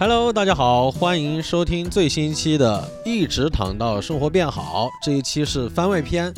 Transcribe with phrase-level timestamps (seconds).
[0.00, 4.86] Hello，大家好，欢迎收听最新一期的《一直躺到生活变好》。
[5.04, 6.32] 这一期是番外篇，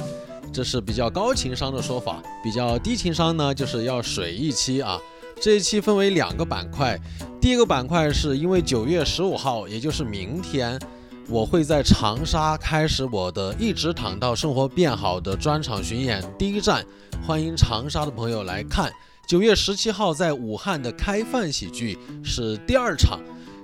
[0.50, 4.98] 这是比较高情商的说法，比较低情商呢，就是要水一期啊。
[5.38, 6.98] 这一期分为两个板块，
[7.38, 10.80] 第一个板块是因为九月十五号，也就是明天，
[11.28, 16.82] 我会在长沙开始我的《一直躺到生活变好》的专场巡演，第一站，
[17.26, 18.90] 欢迎长沙的朋友来看。
[19.26, 23.20] 九月十七号在武汉的开饭喜剧是第二场。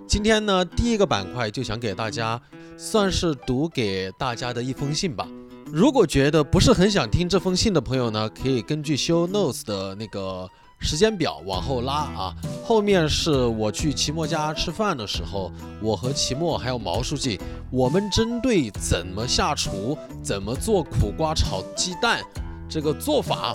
[0.07, 2.41] 今天呢，第一个板块就想给大家
[2.77, 5.27] 算是读给大家的一封信吧。
[5.73, 12.35] 如果觉得不是很想听这封信的朋友呢，可以根据 show notes 的那个时间表往后拉啊。
[12.65, 15.51] 后面是我去齐墨家吃饭的时候，
[15.83, 17.41] 我和齐墨还有毛书记，
[17.73, 22.23] 我们针对怎么下厨、怎么做苦瓜炒鸡蛋
[22.69, 23.55] 这个做法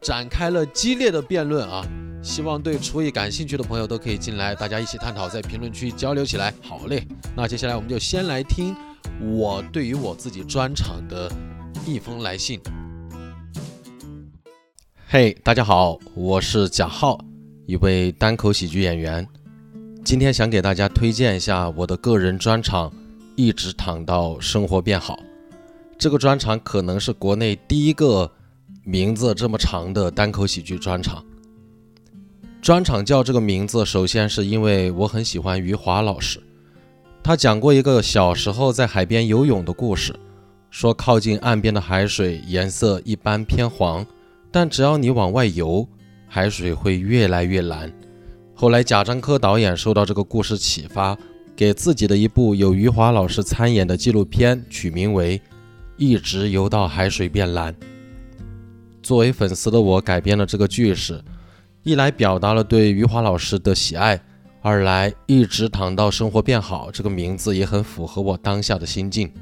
[0.00, 1.84] 展开了激烈的辩论啊。
[2.22, 6.54] 希望对厨艺感兴趣的朋友都可以进来，大家一起探讨，在评论区交流起来。
[6.62, 7.04] 好嘞，
[7.36, 8.76] 那接下来我们就先来听
[9.20, 11.28] 我对于我自己专场的
[11.84, 12.60] 一封来信。
[15.08, 17.18] 嘿，大家好，我是贾浩，
[17.66, 19.26] 一位单口喜剧演员。
[20.04, 22.88] 今天想给大家推荐一下我的个人专场
[23.34, 25.16] 《一直躺到生活变好》。
[25.98, 28.30] 这个专场可能是国内第一个
[28.84, 31.24] 名字这么长的单口喜剧专场。
[32.62, 36.40] 专场叫这个名字，首先是因为我很喜欢余华老师，
[37.20, 40.14] 他讲过一个小时候在海边游泳的故事，
[40.70, 44.06] 说靠近岸边的海水颜色一般偏黄，
[44.52, 45.84] 但只要你往外游，
[46.28, 47.92] 海水会越来越蓝。
[48.54, 51.18] 后来贾樟柯导演受到这个故事启发，
[51.56, 55.36] 给自己的一部有余华老师参演的纪录片取名为
[55.96, 57.74] 《一直游到海水变蓝》。
[59.02, 61.20] 作为粉丝的我改编了这个句式。
[61.84, 64.20] 一来表达了对余华老师的喜爱，
[64.60, 69.32] 二来一直躺到生活变好这个名字也很符合我当下的心境。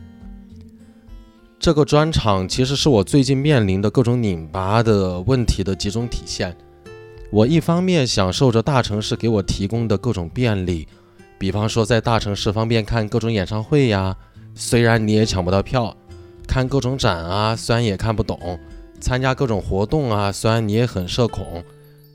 [1.59, 6.57] 这个专场其实是我最近面临的各种拧巴的问题的集中体现。
[7.31, 10.89] 我一方面享受着大城市给我提供的各种便利，
[11.39, 14.17] 比方说在大城市方便看各种演唱会呀，
[14.55, 15.95] 虽然你也抢不到票；
[16.49, 18.39] 看各种展啊，虽然也看不懂；
[18.99, 21.63] 参加各种活动啊，虽然你也很社恐。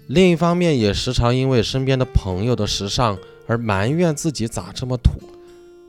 [0.07, 3.17] 另一方面，也时常因为身边的朋友的时尚
[3.47, 5.11] 而埋怨自己咋这么土，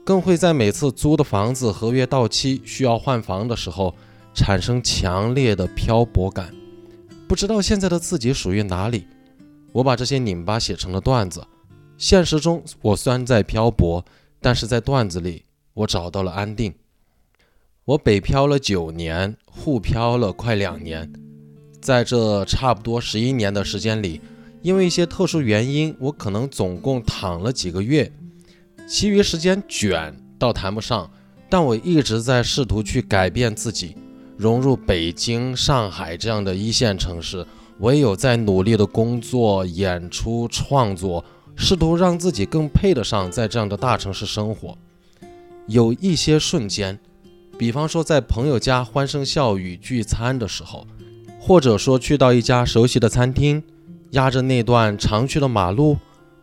[0.04, 3.94] 更会在每次租的房子合约到期需要换房的时候，
[4.32, 6.54] 产生强烈的漂泊感，
[7.28, 9.06] 不知道现在的自己属于哪里。
[9.72, 11.46] 我把这些拧巴写成了段子。
[11.98, 14.02] 现实中，我虽然在漂泊，
[14.40, 15.44] 但是在段子里，
[15.74, 16.74] 我找到了安定。
[17.84, 21.12] 我北漂了九年，沪漂了快两年。
[21.86, 24.20] 在这差不多十一年的时间里，
[24.60, 28.10] 因为一些特殊原因，我可能总共躺了几个月，
[28.88, 31.08] 其余时间卷倒谈不上，
[31.48, 33.94] 但我一直在试图去改变自己，
[34.36, 37.46] 融入北京、上海这样的一线城市。
[37.78, 41.24] 我也有在努力的工作、演出、创作，
[41.54, 44.76] 试图让自己更配得上在这样的大城市生活。
[45.68, 46.98] 有一些瞬间，
[47.56, 50.84] 比方说在朋友家欢声笑语聚餐的时候。
[51.46, 53.62] 或者说去到一家熟悉的餐厅，
[54.10, 55.96] 压着那段常去的马路，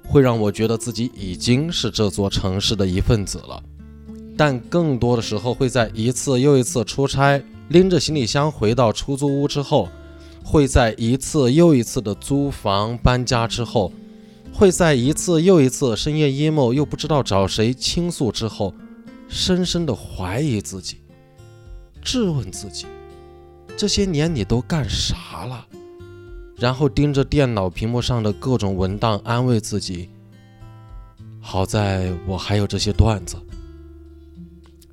[0.07, 3.61] 会让我觉得自己已经是这座城市的一份子了。
[4.37, 9.89] 但更多的时候，会在一次又一次出差，拎着行李箱回到出租屋之后，
[10.41, 13.91] 会在一次又一次的租房搬家之后，
[14.53, 18.73] 会在一次又一次深夜 emo 又不知道找谁倾诉之后，
[19.27, 21.01] 深深的怀疑自己，
[22.01, 22.85] 质问自己。
[23.75, 25.67] 这些年你都干啥了？
[26.55, 30.09] 然后盯着电脑屏幕上的各种文档，安慰自己：
[31.41, 33.35] 好在我还有这些段子。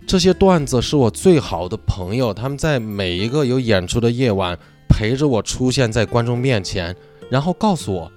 [0.07, 4.59] 这些段子是我最好的朋友，他们在每一个有演出的夜晚
[4.89, 6.97] 陪着我出现在观众面前，
[7.31, 8.11] 然后告诉我：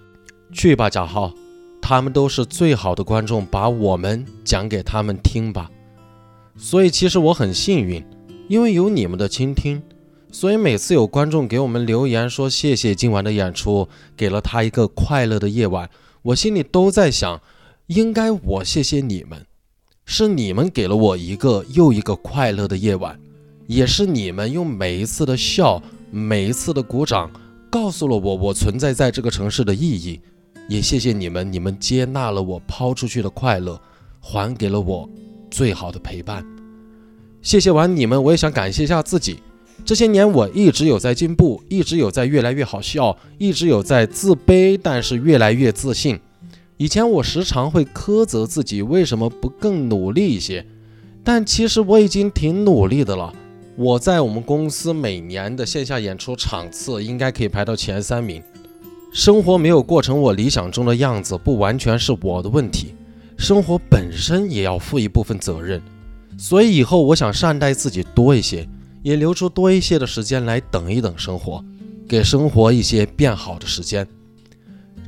[0.52, 1.31] 去吧，贾浩，
[1.79, 5.70] 他们都是最好的观众，把我们讲给他们听吧。
[6.58, 8.03] 所以其实我很幸运，
[8.47, 9.84] 因为有你们的倾听。
[10.34, 13.88] 所以每次有观众给我们留言说谢谢今晚的演出，
[14.18, 15.88] 给了他一个快乐的夜晚，
[16.24, 17.40] 我心里都在想，
[17.85, 19.46] 应该我谢谢你们，
[20.06, 23.18] 是你们给了我一个又一个快乐的夜晚，
[23.68, 27.29] 也是你们用每一次的笑，每一次的鼓掌，
[27.70, 30.20] 告诉了我我存在在这个城市的意义，
[30.68, 33.79] 也谢谢你们，你们接纳了我抛出去的快乐，
[34.20, 35.08] 还给了我
[35.52, 36.44] 最好的陪伴。
[37.44, 39.38] 谢谢完你们，我也想感谢一下自己。
[39.85, 46.20] 这些年我一直有在进步，一直有在越来越好笑，一直有在自卑，但是越来越自信。
[46.78, 50.66] 以前我时常会苛责自己为什么不更努力一些，
[51.23, 53.34] 但其实我已经挺努力的了。
[53.75, 58.41] 我在我们公司每年的线下演出场次应该可以排到前三名。
[59.11, 62.96] 生活没有过成我理想中的样子，不完全是我的问题，
[63.37, 65.81] 生活本身也要负一部分责任。
[66.37, 68.67] 所以以后我想善待自己多一些，
[69.03, 71.64] 也留出多一些的时间来等一等生活，
[72.08, 74.08] 给生活一些变好的时间。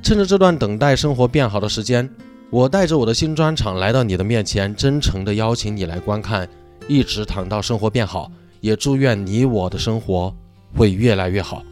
[0.03, 2.07] 趁着这段等待生活变好的时间，
[2.51, 6.47] 我带着我的新专场来到你的面前，真诚地邀请你来观看，
[6.88, 10.36] 一直躺到生活变好，也祝愿你我的生活
[10.75, 11.63] 会越来越好。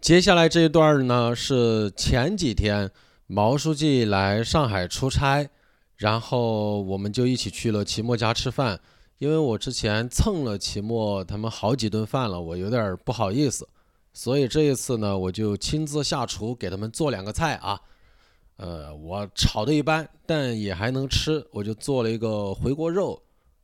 [0.00, 2.90] 接下来这一段呢，是前几天
[3.26, 5.48] 毛书记来上海出差，
[5.96, 8.80] 然后我们就一起去了齐墨家吃饭。
[9.18, 13.66] 因为我之前蹭了齐墨他们好几顿饭了，我有点不好意思。
[14.12, 17.80] 所以这一次呢，我就亲自下厨给他们做两个菜啊，
[18.56, 21.46] 呃，我炒的一般，但也还能吃。
[21.50, 23.22] 我就做了一个回锅肉，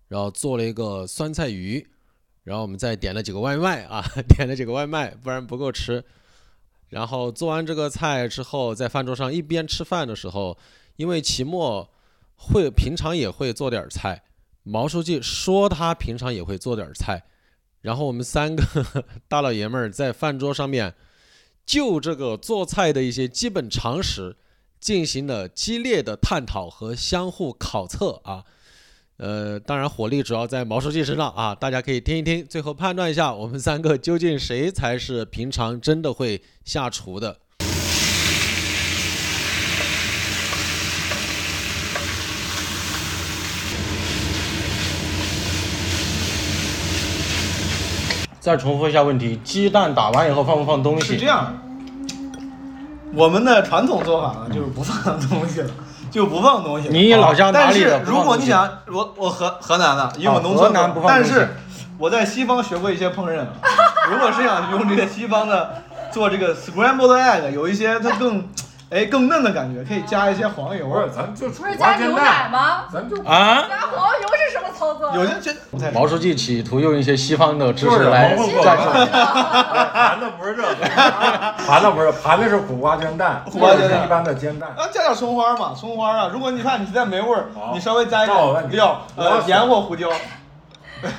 [0.09, 1.87] 然后做了一个酸菜鱼，
[2.45, 6.05] 然后我们再点了几个外卖啊， 点了几个外卖，不然不够吃。
[6.89, 10.59] 然后做完这个菜之后，在饭桌上一边吃饭的时候，
[10.97, 11.91] 因为齐墨
[12.37, 14.23] 会平常也会做点菜，
[14.63, 17.25] 毛书记说他平常也会做点菜。
[17.81, 18.63] 然后我们三个
[19.27, 20.95] 大老爷们儿在饭桌上面，
[21.67, 24.37] 就这个做菜的一些基本常识
[24.79, 28.45] 进行了激烈的探讨和相互考测啊。
[29.17, 37.39] 呃，当然火力主要在毛书记身上啊，大家可以听一听，最后判断一下我们三个究竟谁才是平常真的会下厨的。
[48.43, 51.13] 再重复一下问题：鸡蛋打完以后放不放东西？
[51.13, 51.55] 是这样，
[53.15, 55.71] 我们的传统做法呢，就是不放东西了，
[56.11, 56.89] 就不放东西。
[56.89, 57.91] 你老家哪里的？
[57.99, 61.51] 但是如果你想，我我河河南的，因为我农村的，但是
[61.99, 63.47] 我在西方学过一些烹饪。
[64.11, 65.81] 如果是想用这个西方的
[66.11, 68.45] 做这个 scrambled egg，有一些它更。
[68.93, 70.87] 哎，更嫩的感觉，可以加一些黄油。
[70.87, 72.85] 不是，咱就不是加牛奶吗？
[72.93, 75.11] 咱就啊，加黄油是什么操作？
[75.17, 75.51] 有些这
[75.93, 78.93] 毛书记企图用一些西方的知识来战胜。
[79.93, 80.75] 盘的不是这个，
[81.67, 84.69] 盘的不是，盘的是苦瓜煎蛋，苦瓜煎蛋一般的煎蛋。
[84.77, 86.31] 啊，加点葱花嘛，葱花啊。
[86.33, 90.11] 如果你看你实在没味儿，你稍微加一点料，呃，盐或胡椒。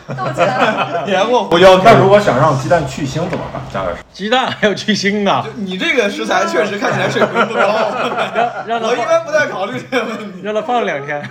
[0.08, 1.78] 豆浆，盐或胡椒。
[1.84, 3.62] 那如果想让鸡蛋去腥怎么办？
[3.74, 4.06] 加点什么？
[4.14, 5.46] 鸡蛋还有去腥的？
[5.56, 7.62] 你这个食材确实看起来水平不高。
[7.62, 10.42] 我一般不太考虑这个问题。
[10.42, 11.30] 让它放两天。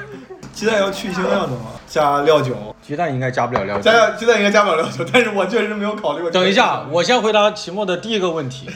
[0.53, 1.61] 鸡蛋要去腥要怎么？
[1.87, 2.55] 加料酒。
[2.83, 3.83] 鸡蛋应该加不了料酒。
[3.83, 6.31] 加鸡蛋应该加不了料酒，但是我确实没有考虑过。
[6.31, 8.69] 等一下，我先回答齐墨的第一个问题，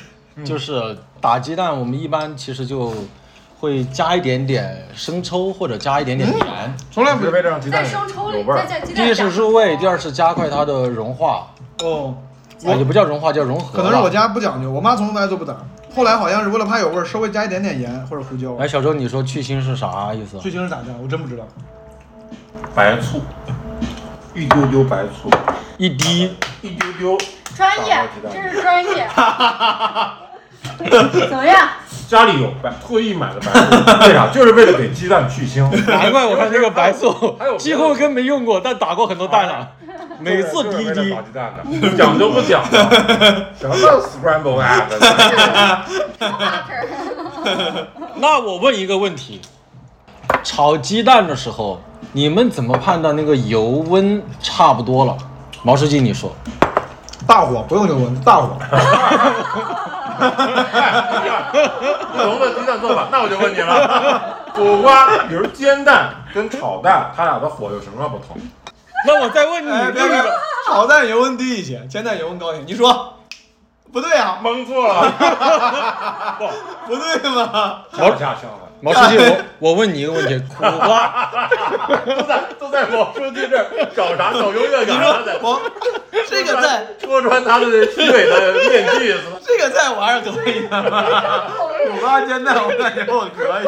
[0.45, 2.95] 就是打鸡蛋，我们一般其实就。
[3.59, 8.67] 会加一点点生抽或者加一点点盐，从来不是为了让鸡蛋在生抽里有味儿。
[8.95, 11.49] 第一是入味，第二是加快它的融化。
[11.83, 12.15] 哦，
[12.63, 13.79] 也不叫融化，叫融合。
[13.79, 15.57] 可能是我家不讲究，我妈从来都不打。
[15.95, 18.55] 后来好像是为了怕有味儿，稍微加一点点盐或者胡椒。
[18.57, 20.39] 哎，小周，你说去腥是啥意思？
[20.39, 20.95] 去腥是咋的？
[21.03, 21.45] 我真不知道。
[22.75, 23.23] 白醋，
[24.35, 25.31] 一丢丢白醋，
[25.79, 27.19] 一滴，一丢丢。
[27.55, 27.97] 专业，
[28.31, 29.09] 这是专业。
[31.31, 31.67] 怎么样？
[32.09, 34.29] 家里有白，特意买的白醋，为啥？
[34.33, 35.69] 就是为了给鸡蛋去腥。
[35.91, 39.69] 难怪我看这个白醋，几乎跟没用过，但打过很多蛋了。
[40.21, 41.11] 每次滴一滴。
[41.11, 42.79] 打鸡蛋的，讲究不讲究？
[43.61, 44.83] 什么 scramble egg？
[48.17, 49.41] 那我问一个问题：
[50.43, 51.81] 炒鸡蛋的时候，
[52.13, 55.17] 你们怎么判断那个油温差不多了？
[55.63, 56.35] 毛书记，你说。
[57.27, 58.57] 大火，不用油温，大火。
[60.17, 60.23] 不
[62.23, 68.37] 同的鸡蛋做法，那我就问你了，苦瓜，比如煎蛋跟炒蛋，它俩的火有什么不同？
[69.07, 70.25] 那我再问你，那个
[70.67, 73.19] 炒蛋油温低一些，煎蛋油温高一些，你说
[73.93, 74.39] 不对啊？
[74.43, 75.13] 蒙错了，
[76.87, 77.81] 不 不对吗？
[77.93, 78.66] 毛下相反。
[78.81, 81.31] 毛书记，我我问你一个问题，苦瓜
[82.05, 85.01] 都在都在毛书记这找啥找优越感？
[85.43, 85.61] 我
[86.29, 89.15] 这个在戳穿他的虚伪的面具。
[89.47, 90.83] 这个在我还是可以的，
[91.91, 93.67] 苦瓜煎蛋我感觉我可以。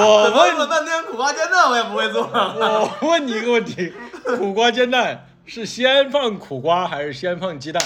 [0.00, 2.28] 我问了半天苦瓜煎蛋我也不会做。
[2.32, 3.92] 我问你一个问题，
[4.38, 7.82] 苦瓜煎蛋是先放苦瓜还是先放鸡蛋？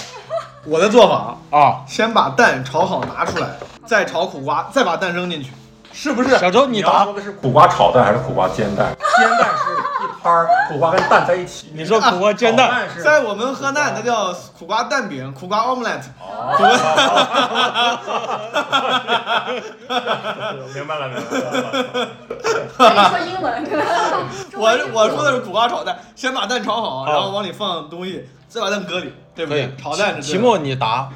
[0.65, 3.47] 我的做法啊，先把蛋炒好拿出来，
[3.85, 5.51] 再炒苦瓜，再把蛋扔进去。
[6.01, 6.65] 是不是小周？
[6.65, 8.95] 你答说的是苦瓜炒蛋还是苦瓜煎蛋？
[9.19, 9.63] 煎蛋是
[10.05, 11.71] 一摊儿，苦瓜跟蛋在一起。
[11.73, 16.03] 你说苦瓜煎蛋，在我们河南那叫苦瓜蛋饼、苦瓜 omelette。
[20.73, 22.07] 明白了，明白了。
[22.79, 23.67] 你说英文，
[24.55, 29.75] 我我说的是苦瓜炒蛋，先把蛋炒好，好然后往里放东西，再把蛋搁里，对不对？。
[29.75, 31.09] 炒蛋是期末你答，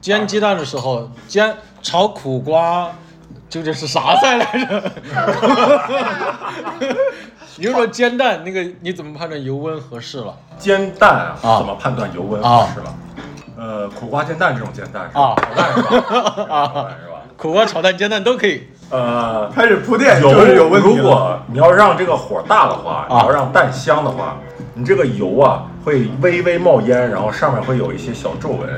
[0.00, 2.90] 煎鸡蛋的时候，煎炒苦瓜
[3.54, 4.82] 究竟是啥菜来着？
[7.56, 10.36] 你就说煎蛋那个，你怎么判断油温合适了？
[10.58, 12.94] 煎蛋啊，啊怎么判断油温合适了？
[13.56, 15.22] 呃，苦瓜煎蛋这种煎蛋是吧？
[15.22, 15.68] 啊炒蛋
[17.00, 17.22] 是吧？
[17.38, 18.66] 苦瓜炒蛋、煎蛋都可以。
[18.90, 20.88] 呃，开始铺垫，油就是有问题。
[20.88, 24.36] 如果你要让这个火大的话，你啊要让蛋香的话，
[24.74, 28.68] 你这个油啊会微微冒烟，然后上面会有一些小皱纹，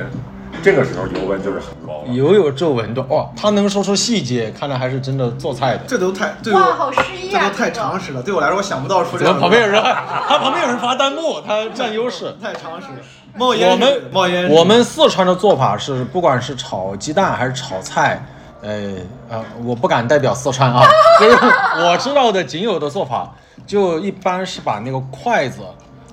[0.66, 2.12] 这个时候油温就是很高了。
[2.12, 5.84] 油有皱纹的哦，他能说出细节，看来还是真的做菜的。
[5.86, 7.40] 这都太对哇，我好诗意啊！
[7.40, 9.80] 这都太常识了，对我来说我想不到说这怎么的旁边有人？
[9.80, 12.34] 他旁边有人发弹幕，他占优势。
[12.42, 12.94] 太常识了。
[13.36, 18.20] 冒烟我们冒烟，我们四川的做法是，不管是炒鸡蛋还是炒菜，
[18.60, 18.94] 呃
[19.28, 20.82] 呃，我不敢代表四川啊，
[21.20, 21.36] 就是
[21.84, 23.32] 我知道的仅有的做法，
[23.68, 25.60] 就一般是把那个筷子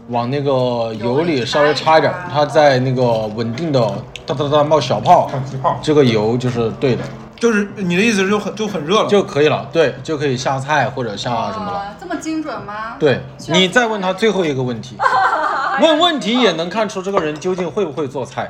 [0.10, 3.04] 往那个油里稍微插一点，它在那个
[3.36, 3.82] 稳定的
[4.26, 5.30] 哒哒哒冒小泡，
[5.62, 7.04] 泡，这个油就是对的
[7.36, 11.78] 就是你的意思是就很就很热了，就可以了，对，就可以下菜或者下什么了。
[11.80, 12.96] 啊这么精准吗？
[13.00, 14.96] 对你再问他最后一个问题，
[15.82, 18.50] 问问题也能看出这个人究竟会不会做菜。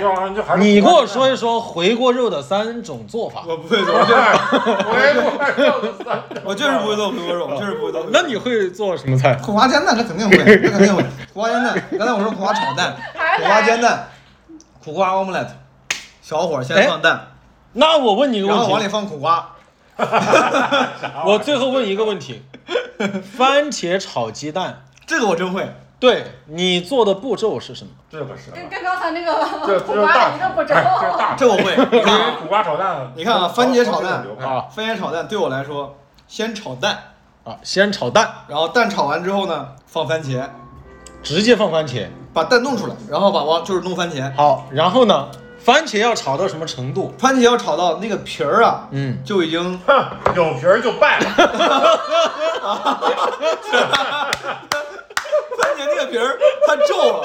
[0.00, 3.44] 要不然就还是你给我说一说回锅肉的三种做法。
[3.46, 4.22] 我不会做，我就是
[4.86, 8.06] 回锅肉的三我就是不会做回锅肉，我就是不会做。
[8.12, 9.34] 那你会做什么菜？
[9.34, 11.02] 苦瓜煎蛋这肯定会，这肯定会。
[11.32, 12.96] 苦瓜煎蛋，刚才我说苦瓜炒蛋，
[13.36, 14.08] 苦瓜煎蛋，
[14.84, 15.48] 苦瓜 omelette，
[16.20, 17.28] 小火先放蛋，
[17.72, 19.52] 那我问你一个然后往里，放苦瓜。
[21.26, 22.42] 我最后问一个问题：
[23.36, 27.90] 番茄炒鸡蛋，这个我真会，对你做的步骤是什么？
[28.10, 29.32] 这个是跟跟刚才那个
[29.66, 31.76] 这苦瓜这是大一个步骤，哎这是大 这我会。
[31.76, 36.98] 你因为看啊，苦瓜炒蛋，你看啊番茄炒蛋啊番茄炒蛋对我来说，先炒蛋，
[37.44, 40.48] 啊，先炒蛋，然后蛋炒完之后呢，放番茄，
[41.22, 42.08] 直接放番茄。
[42.32, 45.28] 把蛋弄出来，然后把往就是弄番茄，好，然后呢，
[45.58, 47.12] 番茄要炒到什么程度？
[47.18, 51.26] 番茄要炒到那个皮儿啊，嗯，就已经哼，有皮儿就败了。
[56.00, 57.24] 番茄那皮儿它皱了，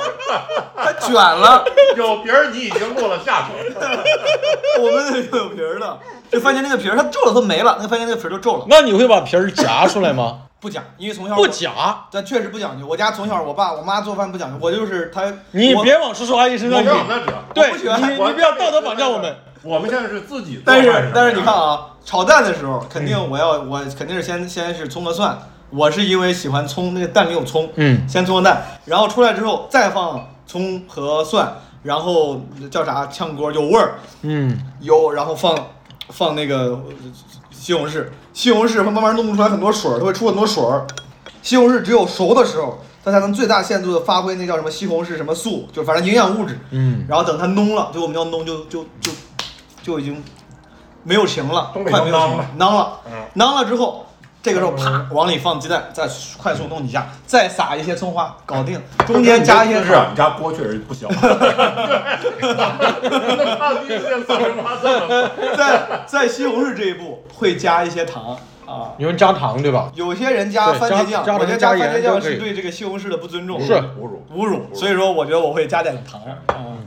[0.75, 1.65] 它卷了，
[1.95, 3.53] 有皮儿，你已经落了下手。
[4.81, 5.97] 我们那个有皮儿的，
[6.31, 8.65] 就番茄那个皮儿它皱了，它没了，那个番茄那个皮儿就皱了。
[8.67, 10.39] 那你会把皮儿夹出来吗？
[10.59, 11.71] 不夹，因为从小不，夹，
[12.11, 12.87] 但确实不讲究。
[12.87, 16.89] 我家从小我爸我妈做饭不讲究，我就是他，你别往叔叔阿姨身上引。
[16.89, 19.35] 我让那者，对你，我你不要道德绑架我们。
[19.61, 25.37] 我们现在是自己但是但是你看啊，炒蛋的时候肯定我要我肯定是先先是葱和蒜，
[25.75, 31.53] 我是因为喜欢葱，那个蛋里有葱，嗯，先葱和蛋，然后出来之后再放葱和蒜，
[31.83, 32.41] 然后
[32.71, 35.57] 叫啥炝锅有味儿，嗯，油，然后放
[36.09, 36.83] 放那个呃
[37.51, 40.85] 西红柿，西红柿会慢慢弄出来很多水儿，它会出很多水儿。
[41.41, 46.57] 西红柿只有熟的时候，它才能最大限度的发挥那叫什么西红柿什么素，就反正营养物质。
[46.71, 49.11] 嗯，然后等它浓了，就我们叫浓，就就就
[49.83, 50.23] 就已经
[51.03, 53.11] 没有情了，东北快没有情了囊了，嗯。
[53.33, 54.04] 囊了之后，
[54.45, 61.07] 这个时候啪往里放鸡蛋，再快速弄几下，再撒一些葱花，搞定，中间加一些是啊，你家锅确实不小。
[65.57, 68.37] 在在西红柿这一步会加一些糖
[68.67, 68.93] 啊。
[68.97, 69.89] 你们加糖对吧？
[69.95, 74.23] 有些人加对番茄酱，我觉得加番茄酱是对这个西红柿的不尊重，是侮辱？
[74.31, 74.69] 侮辱。
[74.75, 76.21] 所以说，我觉得我会加点糖。
[76.21, 76.77] 啊，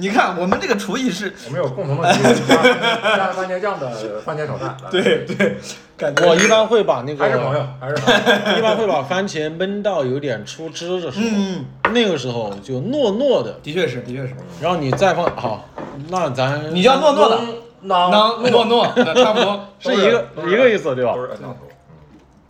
[0.00, 4.76] 你看我们这个厨艺是，我们有共同的基因，加加番茄酱的番茄炒蛋。
[4.92, 5.56] 对对，
[5.96, 8.20] 感觉我一般会把那个还是朋友，还是朋友。
[8.58, 14.34] 一般会把番茄焖到有点出汁的时候，嗯，那个时候就糯糯的，的确是，的确是。
[14.60, 15.68] 然后你再放好，
[16.08, 17.40] 那咱你叫糯糯的，
[17.80, 19.68] 囊囊糯糯，差不多。
[19.80, 21.22] 是一个是一个意思对吧都？
[21.22, 21.66] 是囊头。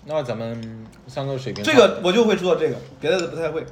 [0.05, 3.65] 那咱们三个水平这个我就会做这个，别的不太会。